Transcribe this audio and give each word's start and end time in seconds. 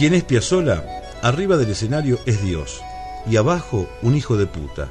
¿Quién 0.00 0.14
es 0.14 0.24
Piazzolla? 0.24 0.82
Arriba 1.20 1.58
del 1.58 1.72
escenario 1.72 2.20
es 2.24 2.42
Dios 2.42 2.80
y 3.30 3.36
abajo 3.36 3.86
un 4.00 4.16
hijo 4.16 4.38
de 4.38 4.46
puta. 4.46 4.88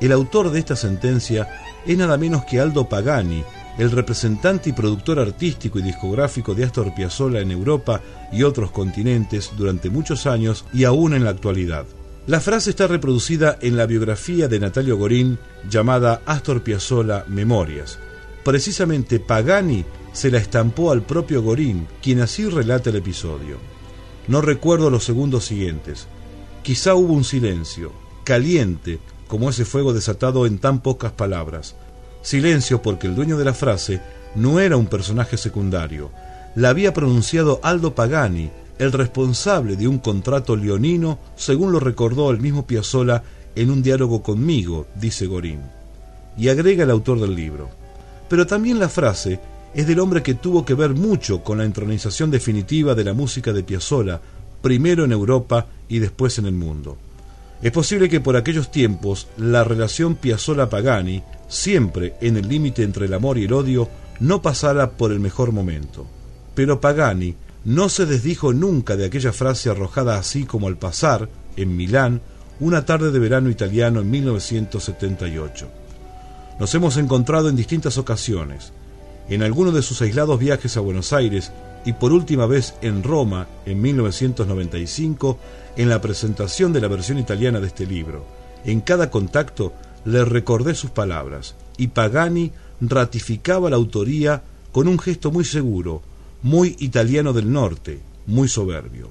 El 0.00 0.12
autor 0.12 0.52
de 0.52 0.60
esta 0.60 0.76
sentencia 0.76 1.48
es 1.84 1.98
nada 1.98 2.16
menos 2.18 2.44
que 2.44 2.60
Aldo 2.60 2.88
Pagani, 2.88 3.42
el 3.78 3.90
representante 3.90 4.70
y 4.70 4.72
productor 4.72 5.18
artístico 5.18 5.80
y 5.80 5.82
discográfico 5.82 6.54
de 6.54 6.62
Astor 6.62 6.94
Piazzolla 6.94 7.40
en 7.40 7.50
Europa 7.50 8.00
y 8.30 8.44
otros 8.44 8.70
continentes 8.70 9.50
durante 9.56 9.90
muchos 9.90 10.24
años 10.24 10.64
y 10.72 10.84
aún 10.84 11.14
en 11.14 11.24
la 11.24 11.30
actualidad. 11.30 11.84
La 12.28 12.38
frase 12.38 12.70
está 12.70 12.86
reproducida 12.86 13.58
en 13.60 13.76
la 13.76 13.86
biografía 13.86 14.46
de 14.46 14.60
Natalio 14.60 14.96
Gorín 14.96 15.36
llamada 15.68 16.22
Astor 16.26 16.62
Piazzolla 16.62 17.24
Memorias. 17.26 17.98
Precisamente 18.44 19.18
Pagani 19.18 19.84
se 20.12 20.30
la 20.30 20.38
estampó 20.38 20.92
al 20.92 21.02
propio 21.02 21.42
Gorín, 21.42 21.88
quien 22.00 22.20
así 22.20 22.48
relata 22.48 22.90
el 22.90 22.96
episodio. 22.96 23.73
No 24.26 24.40
recuerdo 24.40 24.90
los 24.90 25.04
segundos 25.04 25.44
siguientes. 25.44 26.06
Quizá 26.62 26.94
hubo 26.94 27.12
un 27.12 27.24
silencio, 27.24 27.92
caliente, 28.24 28.98
como 29.28 29.50
ese 29.50 29.64
fuego 29.64 29.92
desatado 29.92 30.46
en 30.46 30.58
tan 30.58 30.80
pocas 30.80 31.12
palabras. 31.12 31.74
Silencio 32.22 32.80
porque 32.80 33.06
el 33.06 33.14
dueño 33.14 33.36
de 33.36 33.44
la 33.44 33.52
frase 33.52 34.00
no 34.34 34.60
era 34.60 34.76
un 34.76 34.86
personaje 34.86 35.36
secundario. 35.36 36.10
La 36.54 36.70
había 36.70 36.94
pronunciado 36.94 37.60
Aldo 37.62 37.94
Pagani, 37.94 38.50
el 38.78 38.92
responsable 38.92 39.76
de 39.76 39.88
un 39.88 39.98
contrato 39.98 40.56
leonino, 40.56 41.18
según 41.36 41.72
lo 41.72 41.80
recordó 41.80 42.30
el 42.30 42.40
mismo 42.40 42.66
Piazzolla 42.66 43.22
en 43.54 43.70
un 43.70 43.82
diálogo 43.82 44.22
conmigo, 44.22 44.86
dice 44.94 45.26
Gorín. 45.26 45.60
Y 46.36 46.48
agrega 46.48 46.84
el 46.84 46.90
autor 46.90 47.20
del 47.20 47.34
libro. 47.34 47.68
Pero 48.28 48.46
también 48.46 48.78
la 48.78 48.88
frase 48.88 49.38
es 49.74 49.86
del 49.86 49.98
hombre 49.98 50.22
que 50.22 50.34
tuvo 50.34 50.64
que 50.64 50.74
ver 50.74 50.94
mucho 50.94 51.42
con 51.42 51.58
la 51.58 51.64
entronización 51.64 52.30
definitiva 52.30 52.94
de 52.94 53.04
la 53.04 53.12
música 53.12 53.52
de 53.52 53.64
Piazzolla, 53.64 54.20
primero 54.62 55.04
en 55.04 55.12
Europa 55.12 55.66
y 55.88 55.98
después 55.98 56.38
en 56.38 56.46
el 56.46 56.54
mundo. 56.54 56.96
Es 57.60 57.72
posible 57.72 58.08
que 58.08 58.20
por 58.20 58.36
aquellos 58.36 58.70
tiempos 58.70 59.26
la 59.36 59.64
relación 59.64 60.16
Piazzolla-Pagani, 60.16 61.22
siempre 61.48 62.14
en 62.20 62.36
el 62.36 62.48
límite 62.48 62.82
entre 62.82 63.06
el 63.06 63.14
amor 63.14 63.38
y 63.38 63.44
el 63.44 63.52
odio, 63.52 63.88
no 64.20 64.42
pasara 64.42 64.92
por 64.92 65.12
el 65.12 65.20
mejor 65.20 65.50
momento. 65.50 66.06
Pero 66.54 66.80
Pagani 66.80 67.34
no 67.64 67.88
se 67.88 68.06
desdijo 68.06 68.52
nunca 68.52 68.96
de 68.96 69.06
aquella 69.06 69.32
frase 69.32 69.70
arrojada 69.70 70.18
así 70.18 70.44
como 70.44 70.68
al 70.68 70.76
pasar, 70.76 71.28
en 71.56 71.76
Milán, 71.76 72.20
una 72.60 72.84
tarde 72.84 73.10
de 73.10 73.18
verano 73.18 73.50
italiano 73.50 74.00
en 74.00 74.10
1978. 74.10 75.68
Nos 76.60 76.74
hemos 76.74 76.96
encontrado 76.96 77.48
en 77.48 77.56
distintas 77.56 77.98
ocasiones, 77.98 78.72
en 79.28 79.42
alguno 79.42 79.72
de 79.72 79.82
sus 79.82 80.00
aislados 80.02 80.38
viajes 80.38 80.76
a 80.76 80.80
Buenos 80.80 81.12
Aires 81.12 81.52
y 81.84 81.92
por 81.94 82.12
última 82.12 82.46
vez 82.46 82.74
en 82.82 83.02
Roma 83.02 83.46
en 83.66 83.80
1995 83.80 85.38
en 85.76 85.88
la 85.88 86.00
presentación 86.00 86.72
de 86.72 86.80
la 86.80 86.88
versión 86.88 87.18
italiana 87.18 87.60
de 87.60 87.66
este 87.66 87.86
libro. 87.86 88.24
En 88.64 88.80
cada 88.80 89.10
contacto 89.10 89.72
le 90.04 90.24
recordé 90.24 90.74
sus 90.74 90.90
palabras 90.90 91.54
y 91.76 91.88
Pagani 91.88 92.52
ratificaba 92.80 93.70
la 93.70 93.76
autoría 93.76 94.42
con 94.72 94.88
un 94.88 94.98
gesto 94.98 95.30
muy 95.30 95.44
seguro, 95.44 96.02
muy 96.42 96.76
italiano 96.78 97.32
del 97.32 97.52
norte, 97.52 98.00
muy 98.26 98.48
soberbio. 98.48 99.08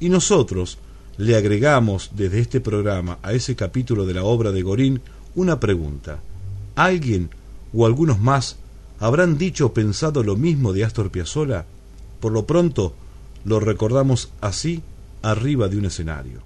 Y 0.00 0.08
nosotros 0.08 0.78
le 1.18 1.36
agregamos 1.36 2.10
desde 2.14 2.40
este 2.40 2.60
programa 2.60 3.18
a 3.22 3.32
ese 3.32 3.56
capítulo 3.56 4.06
de 4.06 4.14
la 4.14 4.24
obra 4.24 4.52
de 4.52 4.62
Gorín 4.62 5.00
una 5.34 5.58
pregunta. 5.60 6.18
¿Alguien 6.74 7.30
o 7.72 7.86
algunos 7.86 8.20
más 8.20 8.56
¿Habrán 8.98 9.36
dicho 9.36 9.66
o 9.66 9.74
pensado 9.74 10.22
lo 10.22 10.36
mismo 10.36 10.72
de 10.72 10.84
Astor 10.84 11.10
Piazzolla? 11.10 11.66
Por 12.20 12.32
lo 12.32 12.46
pronto, 12.46 12.94
lo 13.44 13.60
recordamos 13.60 14.30
así 14.40 14.82
arriba 15.22 15.68
de 15.68 15.76
un 15.76 15.84
escenario. 15.84 16.45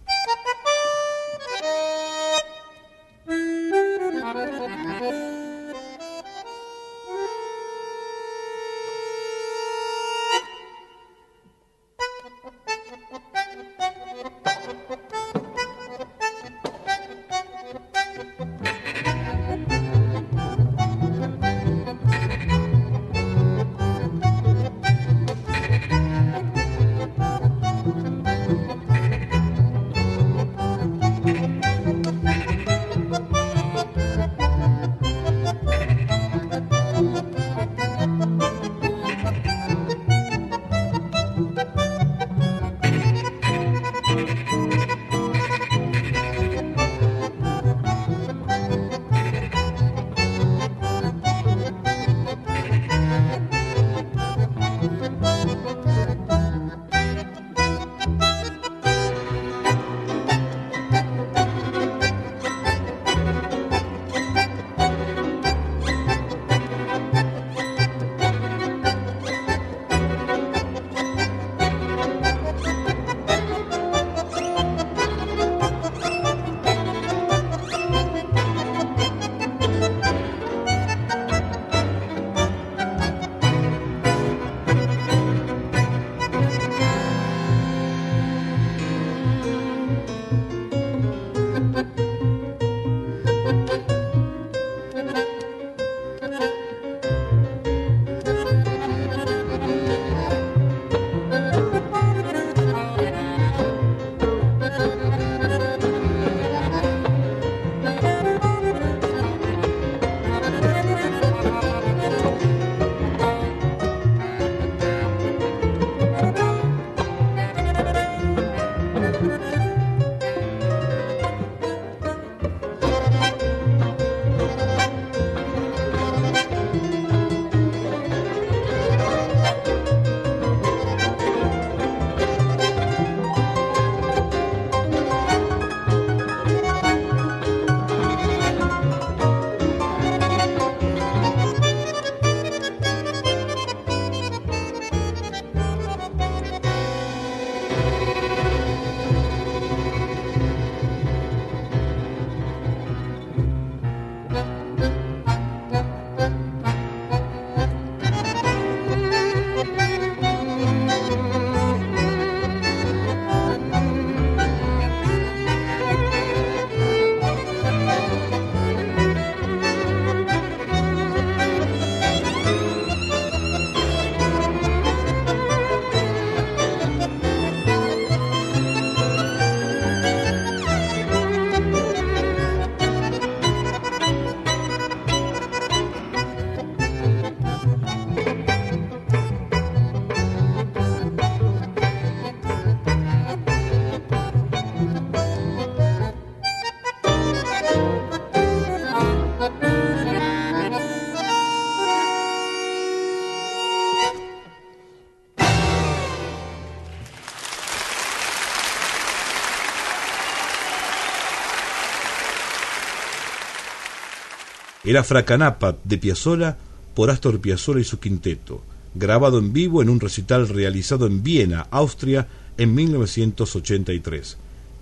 Era 214.91 215.05
Fracanapa 215.05 215.77
de 215.85 215.99
Piazzolla 215.99 216.57
por 216.95 217.11
Astor 217.11 217.41
Piazzolla 217.41 217.79
y 217.79 217.85
su 217.85 218.01
quinteto, 218.01 218.61
grabado 218.97 219.39
en 219.39 219.53
vivo 219.53 219.83
en 219.83 219.89
un 219.89 220.01
recital 220.01 220.49
realizado 220.49 221.07
en 221.07 221.23
Viena, 221.23 221.69
Austria, 221.71 222.27
en 222.59 222.75
1983. 222.75 224.37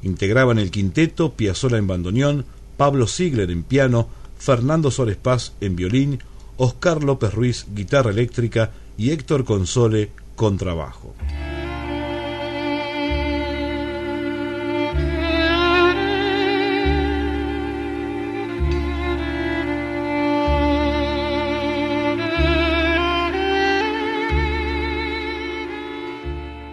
Integraban 0.05 0.59
el 0.59 0.71
quinteto 0.71 1.35
Piazzolla 1.35 1.77
en 1.77 1.87
bandoneón, 1.87 2.47
Pablo 2.79 3.07
Ziegler 3.07 3.51
en 3.51 3.65
piano, 3.65 4.09
Fernando 4.39 4.91
Sores 4.91 5.19
Paz 5.19 5.53
en 5.61 5.77
violín, 5.77 6.21
Oscar 6.57 7.05
López 7.05 7.35
Ruiz 7.35 7.67
guitarra 7.75 8.11
eléctrica 8.11 8.71
y 8.97 9.11
Héctor 9.11 9.45
Console 9.45 10.11
contrabajo. 10.37 11.15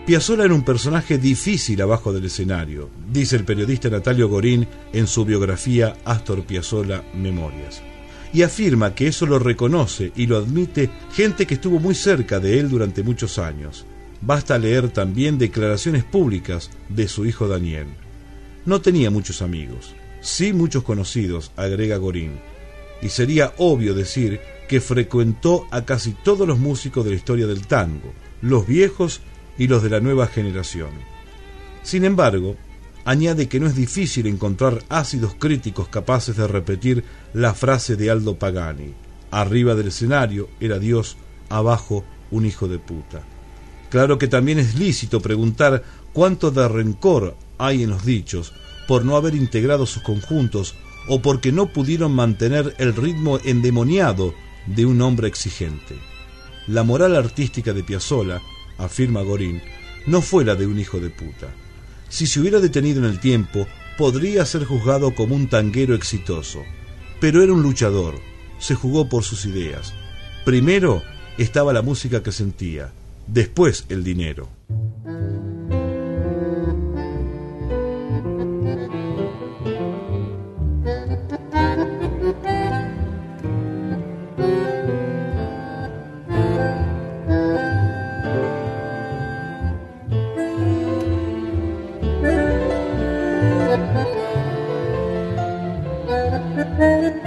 Piazzolla 0.05 0.43
era 0.45 0.53
un 0.53 0.61
personaje 0.61 1.17
difícil 1.17 1.81
abajo 1.81 2.13
del 2.13 2.25
escenario, 2.25 2.91
dice 3.11 3.37
el 3.37 3.43
periodista 3.43 3.89
Natalio 3.89 4.29
Gorín 4.29 4.67
en 4.93 5.07
su 5.07 5.25
biografía 5.25 5.97
Astor 6.05 6.43
Piazzolla 6.43 7.03
Memorias. 7.15 7.81
Y 8.31 8.43
afirma 8.43 8.93
que 8.93 9.07
eso 9.07 9.25
lo 9.25 9.39
reconoce 9.39 10.11
y 10.15 10.27
lo 10.27 10.37
admite 10.37 10.91
gente 11.11 11.47
que 11.47 11.55
estuvo 11.55 11.79
muy 11.79 11.95
cerca 11.95 12.39
de 12.39 12.59
él 12.59 12.69
durante 12.69 13.01
muchos 13.01 13.39
años. 13.39 13.87
Basta 14.21 14.59
leer 14.59 14.89
también 14.89 15.39
declaraciones 15.39 16.03
públicas 16.03 16.69
de 16.87 17.07
su 17.07 17.25
hijo 17.25 17.47
Daniel. 17.47 17.87
No 18.63 18.81
tenía 18.81 19.09
muchos 19.09 19.41
amigos, 19.41 19.95
sí 20.21 20.53
muchos 20.53 20.83
conocidos, 20.83 21.51
agrega 21.55 21.97
Gorín, 21.97 22.33
y 23.01 23.09
sería 23.09 23.55
obvio 23.57 23.95
decir 23.95 24.39
que 24.69 24.81
frecuentó 24.81 25.65
a 25.71 25.83
casi 25.83 26.11
todos 26.11 26.47
los 26.47 26.59
músicos 26.59 27.03
de 27.05 27.09
la 27.09 27.17
historia 27.17 27.47
del 27.47 27.65
tango, 27.65 28.13
los 28.43 28.67
viejos 28.67 29.21
y 29.57 29.67
los 29.67 29.83
de 29.83 29.89
la 29.89 29.99
nueva 29.99 30.27
generación. 30.27 30.91
Sin 31.83 32.05
embargo, 32.05 32.55
añade 33.05 33.47
que 33.47 33.59
no 33.59 33.67
es 33.67 33.75
difícil 33.75 34.27
encontrar 34.27 34.83
ácidos 34.89 35.35
críticos 35.35 35.87
capaces 35.87 36.35
de 36.35 36.47
repetir 36.47 37.03
la 37.33 37.53
frase 37.53 37.95
de 37.95 38.09
Aldo 38.09 38.37
Pagani, 38.37 38.93
arriba 39.31 39.75
del 39.75 39.87
escenario 39.87 40.49
era 40.59 40.79
Dios, 40.79 41.17
abajo 41.49 42.03
un 42.31 42.45
hijo 42.45 42.67
de 42.67 42.79
puta. 42.79 43.23
Claro 43.89 44.17
que 44.17 44.27
también 44.27 44.59
es 44.59 44.75
lícito 44.75 45.21
preguntar 45.21 45.83
cuánto 46.11 46.51
de 46.51 46.67
rencor 46.67 47.35
hay 47.57 47.83
en 47.83 47.91
los 47.91 48.03
dichos 48.03 48.53
por 48.87 49.05
no 49.05 49.15
haber 49.15 49.35
integrado 49.35 49.85
sus 49.85 50.03
conjuntos 50.03 50.75
o 51.07 51.21
porque 51.21 51.51
no 51.51 51.67
pudieron 51.67 52.13
mantener 52.13 52.75
el 52.79 52.95
ritmo 52.95 53.39
endemoniado 53.43 54.33
de 54.65 54.85
un 54.85 55.01
hombre 55.01 55.27
exigente. 55.27 55.95
La 56.67 56.83
moral 56.83 57.15
artística 57.15 57.73
de 57.73 57.83
Piazzolla 57.83 58.41
afirma 58.77 59.21
Gorín, 59.21 59.61
no 60.05 60.21
fue 60.21 60.45
la 60.45 60.55
de 60.55 60.67
un 60.67 60.79
hijo 60.79 60.99
de 60.99 61.09
puta. 61.09 61.47
Si 62.09 62.27
se 62.27 62.39
hubiera 62.39 62.59
detenido 62.59 62.99
en 62.99 63.05
el 63.05 63.19
tiempo, 63.19 63.67
podría 63.97 64.45
ser 64.45 64.65
juzgado 64.65 65.15
como 65.15 65.35
un 65.35 65.47
tanguero 65.47 65.95
exitoso. 65.95 66.63
Pero 67.19 67.41
era 67.41 67.53
un 67.53 67.63
luchador, 67.63 68.19
se 68.59 68.75
jugó 68.75 69.09
por 69.09 69.23
sus 69.23 69.45
ideas. 69.45 69.93
Primero 70.43 71.01
estaba 71.37 71.73
la 71.73 71.81
música 71.81 72.21
que 72.21 72.31
sentía, 72.31 72.91
después 73.27 73.85
el 73.89 74.03
dinero. 74.03 74.49
Thank 93.93 94.15
you. 97.15 97.24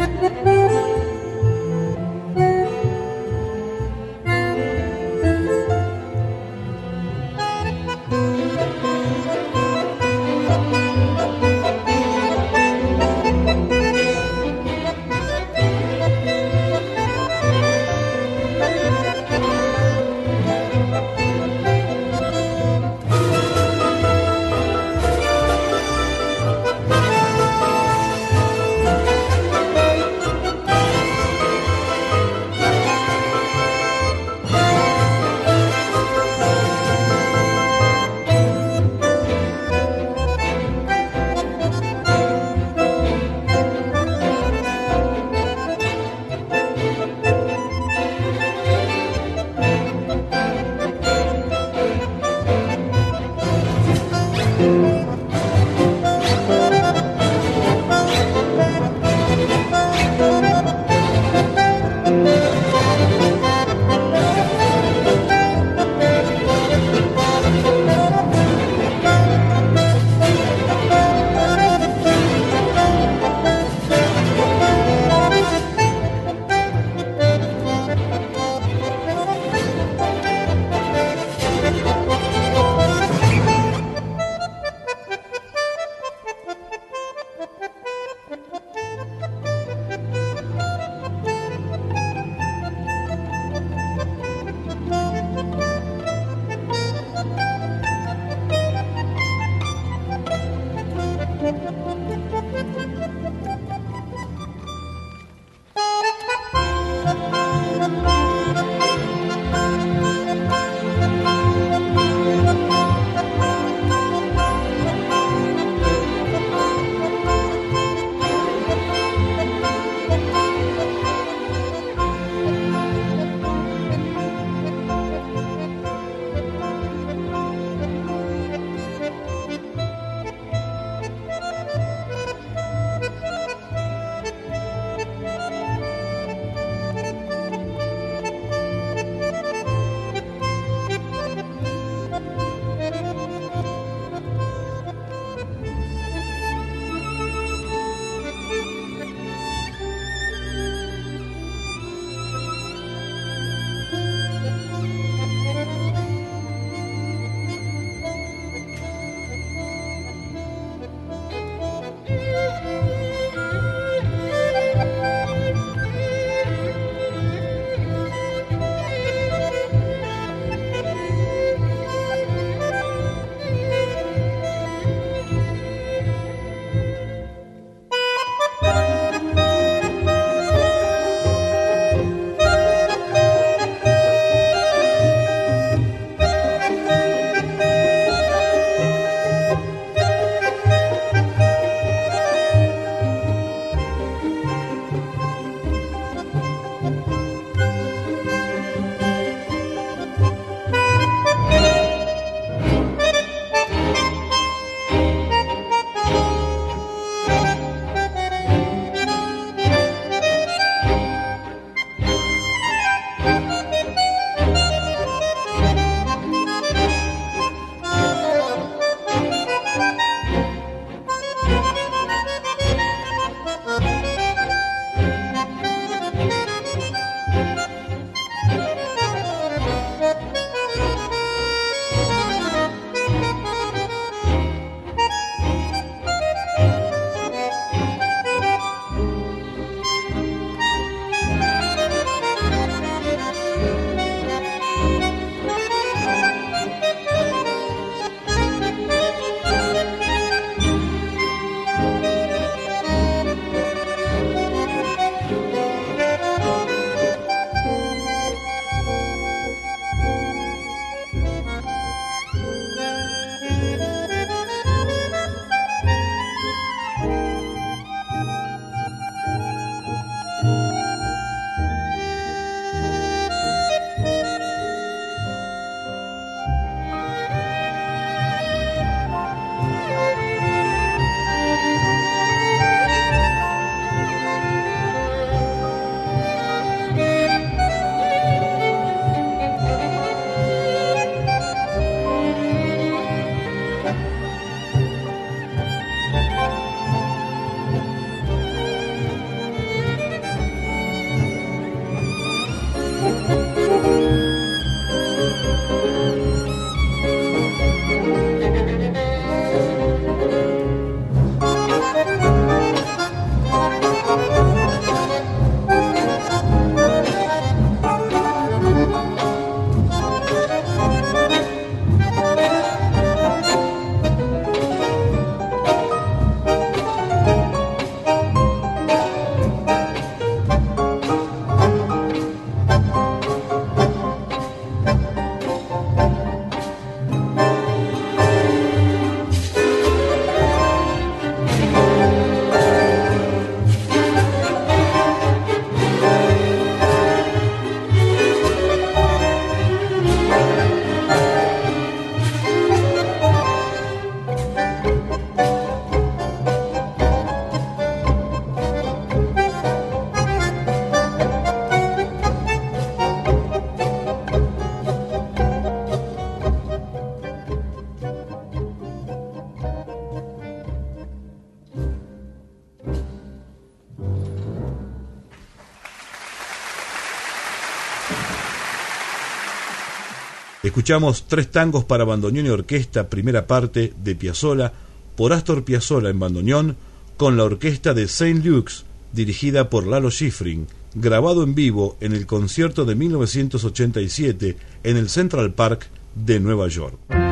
Escuchamos 380.78 381.24
tres 381.26 381.50
tangos 381.50 381.84
para 381.84 382.04
bandoneón 382.04 382.46
y 382.46 382.50
orquesta, 382.50 383.10
primera 383.10 383.48
parte 383.48 383.92
de 384.00 384.14
Piazzolla, 384.14 384.72
por 385.16 385.32
Astor 385.32 385.64
Piazzolla 385.64 386.08
en 386.08 386.20
bandoneón, 386.20 386.76
con 387.16 387.36
la 387.36 387.42
orquesta 387.42 387.94
de 387.94 388.06
Saint 388.06 388.44
Luke's, 388.44 388.84
dirigida 389.12 389.70
por 389.70 389.88
Lalo 389.88 390.12
Schifrin, 390.12 390.68
grabado 390.94 391.42
en 391.42 391.56
vivo 391.56 391.96
en 392.00 392.12
el 392.12 392.26
concierto 392.26 392.84
de 392.84 392.94
1987 392.94 394.56
en 394.84 394.96
el 394.96 395.08
Central 395.08 395.52
Park 395.52 395.88
de 396.14 396.38
Nueva 396.38 396.68
York. 396.68 397.27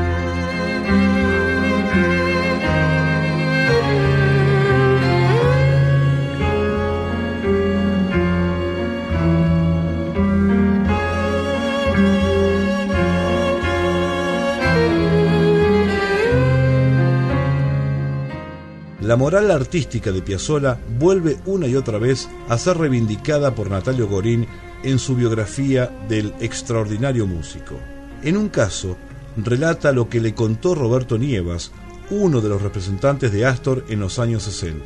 La 19.16 19.20
moral 19.20 19.50
artística 19.50 20.12
de 20.12 20.20
Piazzolla 20.20 20.78
vuelve 20.98 21.38
una 21.46 21.66
y 21.66 21.74
otra 21.74 21.96
vez 21.96 22.28
a 22.50 22.58
ser 22.58 22.76
reivindicada 22.76 23.54
por 23.54 23.70
Natalio 23.70 24.08
Gorín 24.08 24.46
en 24.82 24.98
su 24.98 25.16
biografía 25.16 25.90
del 26.06 26.34
extraordinario 26.38 27.26
músico. 27.26 27.80
En 28.22 28.36
un 28.36 28.50
caso, 28.50 28.98
relata 29.38 29.92
lo 29.92 30.10
que 30.10 30.20
le 30.20 30.34
contó 30.34 30.74
Roberto 30.74 31.16
Nievas, 31.16 31.72
uno 32.10 32.42
de 32.42 32.50
los 32.50 32.60
representantes 32.60 33.32
de 33.32 33.46
Astor 33.46 33.86
en 33.88 34.00
los 34.00 34.18
años 34.18 34.42
60. 34.42 34.84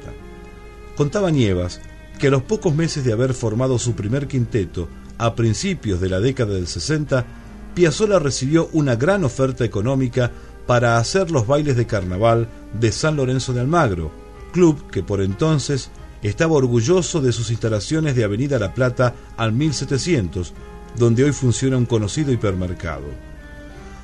Contaba 0.95 1.33
Nievas 1.33 1.81
que 2.21 2.29
a 2.29 2.31
los 2.31 2.45
pocos 2.45 2.73
meses 2.73 3.05
de 3.05 3.13
haber 3.13 3.35
formado 3.35 3.81
su 3.81 3.95
primer 3.95 4.29
quinteto, 4.29 4.89
a 5.19 5.35
principios 5.35 6.01
de 6.01 6.09
la 6.09 6.21
década 6.21 6.55
del 6.55 6.69
60, 6.69 7.27
Piazzolla 7.75 8.21
recibió 8.21 8.69
una 8.75 8.95
gran 8.95 9.25
oferta 9.25 9.65
económica 9.65 10.31
para 10.69 10.99
hacer 10.99 11.33
los 11.33 11.49
bailes 11.49 11.75
de 11.75 11.89
carnaval 11.89 12.47
de 12.79 12.93
San 12.93 13.17
Lorenzo 13.17 13.53
de 13.53 13.59
Almagro, 13.59 14.20
club 14.51 14.91
que 14.91 15.03
por 15.03 15.21
entonces 15.21 15.91
estaba 16.23 16.55
orgulloso 16.55 17.21
de 17.21 17.33
sus 17.33 17.51
instalaciones 17.51 18.15
de 18.15 18.25
Avenida 18.25 18.59
La 18.59 18.75
Plata 18.75 19.15
al 19.37 19.53
1700, 19.53 20.53
donde 20.97 21.25
hoy 21.25 21.33
funciona 21.33 21.77
un 21.77 21.87
conocido 21.87 22.33
hipermercado. 22.33 23.07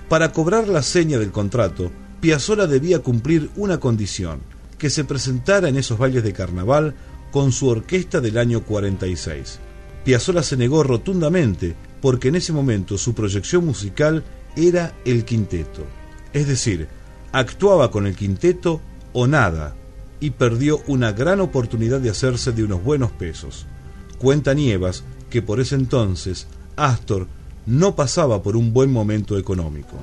Para 0.08 0.32
cobrar 0.32 0.68
la 0.68 0.82
seña 0.82 1.18
del 1.18 1.32
contrato, 1.32 1.90
Piazzolla 2.20 2.66
debía 2.66 3.00
cumplir 3.00 3.50
una 3.56 3.78
condición, 3.78 4.40
que 4.78 4.90
se 4.90 5.04
presentara 5.04 5.68
en 5.68 5.76
esos 5.76 5.98
bailes 5.98 6.22
de 6.22 6.32
carnaval 6.32 6.94
con 7.30 7.52
su 7.52 7.68
orquesta 7.68 8.20
del 8.20 8.38
año 8.38 8.62
46. 8.62 9.58
Piazzolla 10.04 10.42
se 10.42 10.56
negó 10.56 10.82
rotundamente 10.82 11.74
porque 12.00 12.28
en 12.28 12.36
ese 12.36 12.52
momento 12.52 12.98
su 12.98 13.14
proyección 13.14 13.66
musical 13.66 14.24
era 14.56 14.94
el 15.04 15.24
quinteto. 15.24 15.84
Es 16.32 16.46
decir, 16.46 16.88
actuaba 17.32 17.90
con 17.90 18.06
el 18.06 18.14
quinteto 18.14 18.80
o 19.12 19.26
nada, 19.26 19.74
y 20.20 20.30
perdió 20.30 20.80
una 20.86 21.12
gran 21.12 21.40
oportunidad 21.40 22.00
de 22.00 22.10
hacerse 22.10 22.52
de 22.52 22.64
unos 22.64 22.82
buenos 22.82 23.12
pesos. 23.12 23.66
Cuenta 24.18 24.54
Nievas 24.54 25.04
que 25.30 25.42
por 25.42 25.60
ese 25.60 25.74
entonces 25.74 26.46
Astor 26.76 27.26
no 27.66 27.96
pasaba 27.96 28.42
por 28.42 28.56
un 28.56 28.72
buen 28.72 28.92
momento 28.92 29.38
económico. 29.38 29.96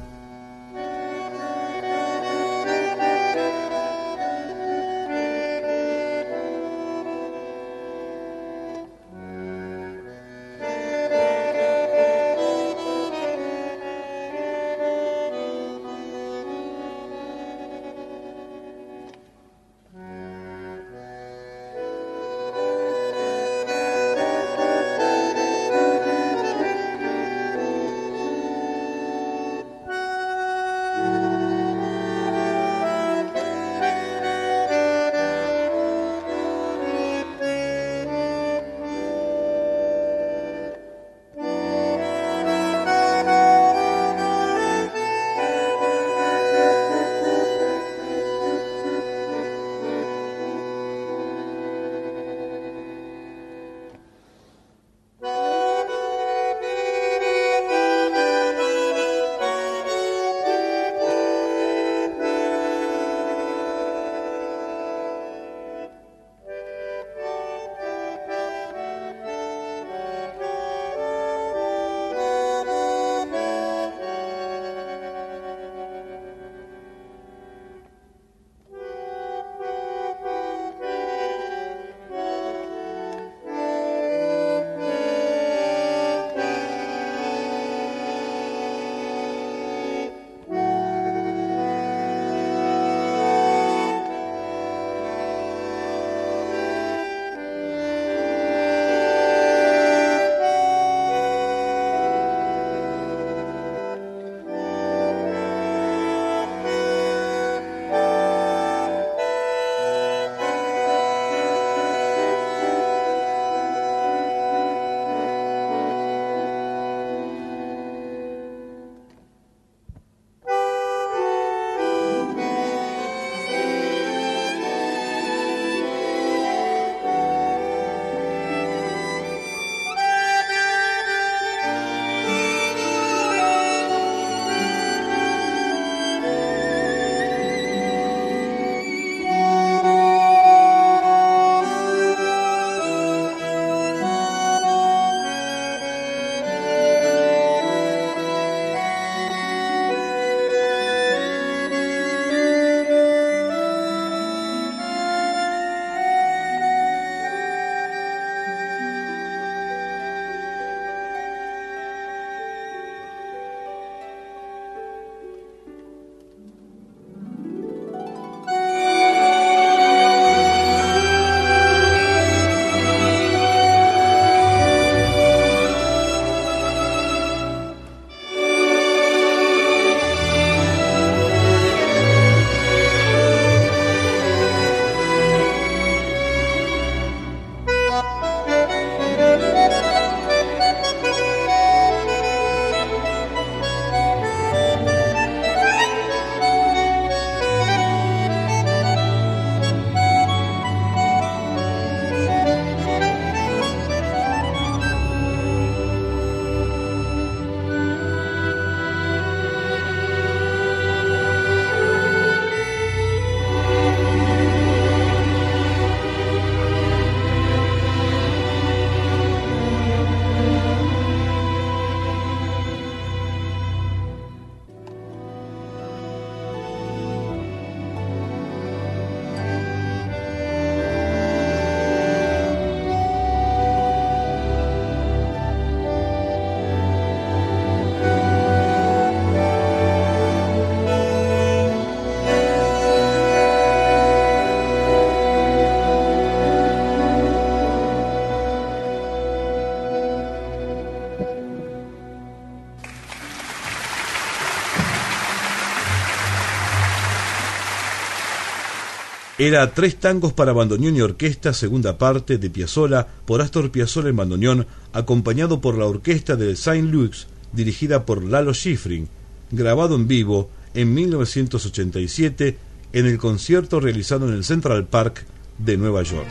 Era 259.48 259.74
Tres 259.74 259.98
tangos 259.98 260.32
para 260.32 260.54
bandoneón 260.54 260.96
y 260.96 261.02
orquesta, 261.02 261.54
segunda 261.54 261.98
parte 261.98 262.38
de 262.38 262.50
Piazzolla 262.50 263.06
por 263.26 263.42
Astor 263.42 263.72
Piazzolla 263.72 264.10
en 264.10 264.16
bandoneón, 264.16 264.68
acompañado 264.94 265.60
por 265.60 265.78
la 265.78 265.86
orquesta 265.86 266.38
de 266.38 266.56
Saint 266.56 266.90
Louis, 266.94 267.28
dirigida 267.52 268.06
por 268.06 268.24
Lalo 268.24 268.54
Schifrin, 268.54 269.10
grabado 269.52 269.96
en 269.96 270.08
vivo 270.08 270.50
en 270.74 270.94
1987 270.94 272.58
en 272.94 273.06
el 273.06 273.18
concierto 273.18 273.82
realizado 273.82 274.30
en 274.30 274.36
el 274.36 274.46
Central 274.46 274.86
Park 274.86 275.26
de 275.58 275.76
Nueva 275.78 276.04
York. 276.04 276.28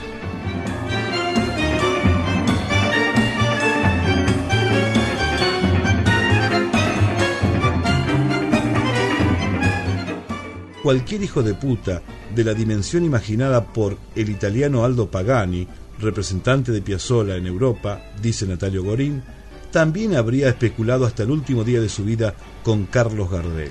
Cualquier 10.83 11.22
hijo 11.22 11.42
de 11.42 11.55
puta 11.55 12.03
de 12.34 12.44
la 12.44 12.54
dimensión 12.54 13.04
imaginada 13.04 13.72
por 13.72 13.98
el 14.14 14.28
italiano 14.30 14.84
Aldo 14.84 15.10
Pagani, 15.10 15.66
representante 15.98 16.72
de 16.72 16.82
Piazzolla 16.82 17.36
en 17.36 17.46
Europa, 17.46 18.02
dice 18.20 18.46
Natalio 18.46 18.82
Gorín, 18.82 19.22
también 19.70 20.16
habría 20.16 20.48
especulado 20.48 21.06
hasta 21.06 21.22
el 21.22 21.30
último 21.30 21.64
día 21.64 21.80
de 21.80 21.88
su 21.88 22.04
vida 22.04 22.34
con 22.62 22.86
Carlos 22.86 23.30
Gardel. 23.30 23.70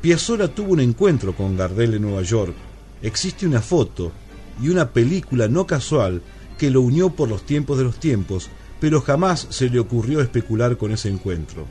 Piazzolla 0.00 0.48
tuvo 0.48 0.72
un 0.72 0.80
encuentro 0.80 1.34
con 1.34 1.56
Gardel 1.56 1.94
en 1.94 2.02
Nueva 2.02 2.22
York. 2.22 2.54
Existe 3.02 3.46
una 3.46 3.60
foto 3.60 4.12
y 4.60 4.68
una 4.68 4.90
película 4.90 5.48
no 5.48 5.66
casual 5.66 6.22
que 6.58 6.70
lo 6.70 6.80
unió 6.80 7.10
por 7.10 7.28
los 7.28 7.44
tiempos 7.44 7.78
de 7.78 7.84
los 7.84 7.96
tiempos, 7.98 8.50
pero 8.80 9.00
jamás 9.00 9.46
se 9.50 9.68
le 9.68 9.78
ocurrió 9.78 10.20
especular 10.20 10.76
con 10.76 10.92
ese 10.92 11.08
encuentro. 11.08 11.66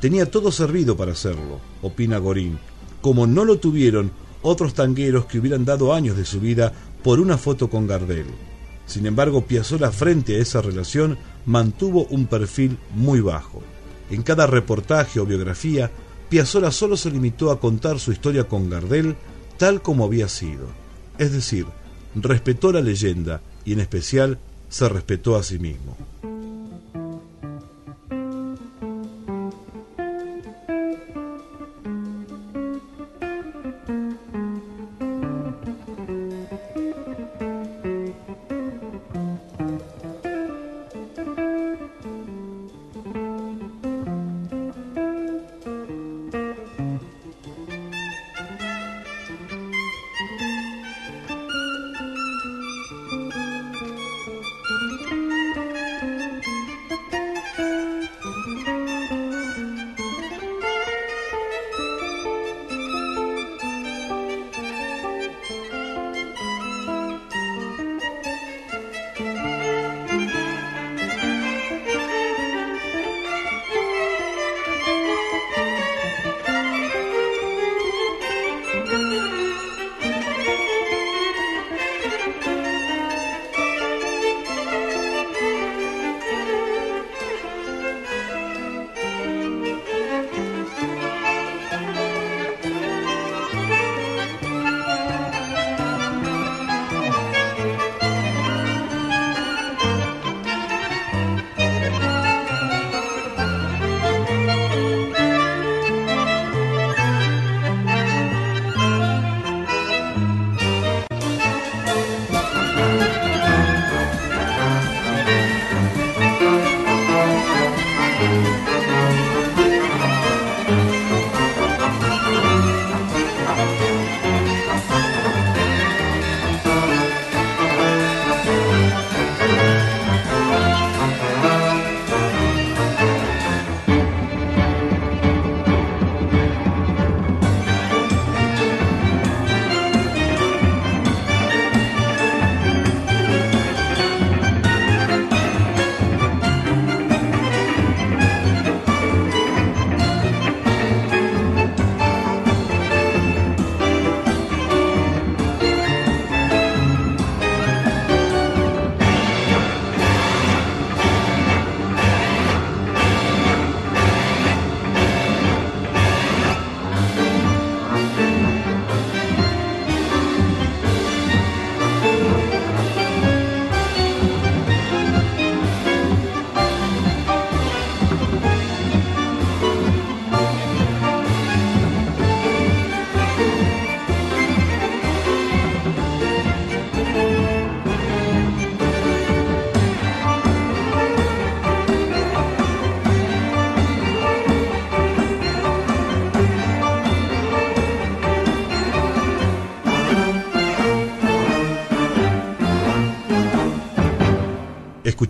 Tenía 0.00 0.30
todo 0.30 0.52
servido 0.52 0.96
para 0.96 1.12
hacerlo, 1.12 1.60
opina 1.82 2.18
Gorín, 2.18 2.58
como 3.00 3.26
no 3.26 3.44
lo 3.44 3.58
tuvieron 3.58 4.12
otros 4.42 4.74
tangueros 4.74 5.26
que 5.26 5.38
hubieran 5.38 5.64
dado 5.64 5.94
años 5.94 6.16
de 6.16 6.24
su 6.24 6.40
vida 6.40 6.72
por 7.02 7.20
una 7.20 7.38
foto 7.38 7.68
con 7.68 7.86
Gardel. 7.86 8.26
Sin 8.86 9.06
embargo, 9.06 9.46
Piazzolla 9.46 9.92
frente 9.92 10.36
a 10.36 10.38
esa 10.38 10.60
relación 10.60 11.18
mantuvo 11.46 12.06
un 12.06 12.26
perfil 12.26 12.78
muy 12.94 13.20
bajo. 13.20 13.62
En 14.10 14.22
cada 14.22 14.46
reportaje 14.46 15.20
o 15.20 15.26
biografía, 15.26 15.90
Piazzolla 16.28 16.70
solo 16.70 16.96
se 16.96 17.10
limitó 17.10 17.50
a 17.50 17.60
contar 17.60 17.98
su 18.00 18.12
historia 18.12 18.44
con 18.44 18.68
Gardel 18.68 19.16
tal 19.58 19.82
como 19.82 20.04
había 20.04 20.28
sido. 20.28 20.66
Es 21.18 21.32
decir, 21.32 21.66
respetó 22.14 22.72
la 22.72 22.80
leyenda 22.80 23.42
y 23.64 23.74
en 23.74 23.80
especial 23.80 24.38
se 24.68 24.88
respetó 24.88 25.36
a 25.36 25.42
sí 25.42 25.58
mismo. 25.58 25.96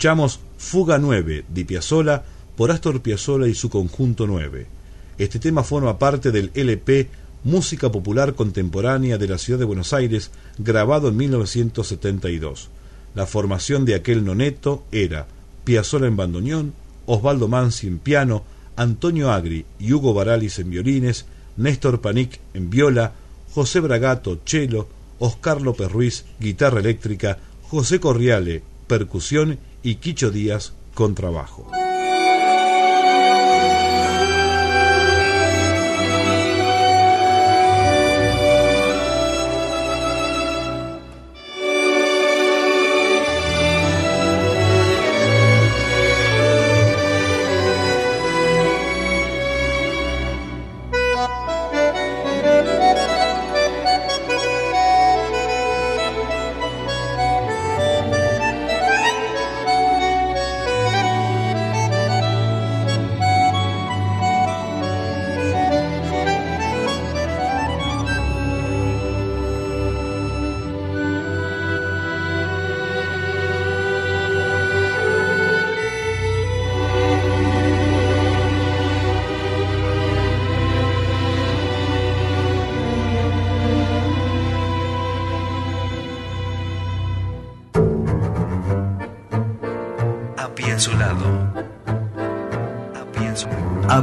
Escuchamos 0.00 0.40
Fuga 0.56 0.96
9 0.96 1.44
de 1.46 1.64
Piazzola 1.66 2.24
por 2.56 2.70
Astor 2.70 3.02
Piazzolla 3.02 3.48
y 3.48 3.54
su 3.54 3.68
conjunto 3.68 4.26
9. 4.26 4.66
Este 5.18 5.38
tema 5.38 5.62
forma 5.62 5.98
parte 5.98 6.30
del 6.30 6.50
LP 6.54 7.10
Música 7.44 7.92
Popular 7.92 8.34
Contemporánea 8.34 9.18
de 9.18 9.28
la 9.28 9.36
Ciudad 9.36 9.58
de 9.58 9.66
Buenos 9.66 9.92
Aires, 9.92 10.30
grabado 10.56 11.08
en 11.08 11.18
1972. 11.18 12.70
La 13.14 13.26
formación 13.26 13.84
de 13.84 13.94
aquel 13.94 14.24
noneto 14.24 14.84
era 14.90 15.26
Piazzolla 15.64 16.06
en 16.06 16.16
bandoneón, 16.16 16.72
Osvaldo 17.04 17.46
Mansi 17.46 17.86
en 17.86 17.98
piano, 17.98 18.42
Antonio 18.76 19.30
Agri 19.30 19.66
y 19.78 19.92
Hugo 19.92 20.14
Baralis 20.14 20.60
en 20.60 20.70
violines, 20.70 21.26
Néstor 21.58 22.00
Panic 22.00 22.40
en 22.54 22.70
viola, 22.70 23.12
José 23.52 23.80
Bragato 23.80 24.40
cello, 24.46 24.88
Oscar 25.18 25.60
López 25.60 25.92
Ruiz 25.92 26.24
guitarra 26.40 26.80
eléctrica, 26.80 27.36
José 27.68 28.00
Corriale 28.00 28.62
percusión 28.90 29.60
y 29.82 29.96
Quicho 29.96 30.30
Díaz 30.30 30.72
con 30.94 31.14
trabajo. 31.14 31.66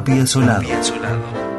Apiazolado. 0.07 0.63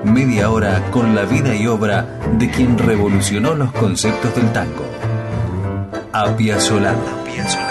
Media 0.04 0.50
hora 0.50 0.90
con 0.90 1.14
la 1.14 1.24
vida 1.24 1.54
y 1.54 1.66
obra 1.66 2.18
de 2.38 2.48
quien 2.48 2.78
revolucionó 2.78 3.54
los 3.54 3.70
conceptos 3.72 4.34
del 4.34 4.50
tango. 4.54 4.86
Apiazolado. 6.14 6.96
Apiazolado. 7.20 7.67